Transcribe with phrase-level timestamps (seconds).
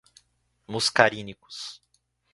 [0.71, 1.79] muscarínicos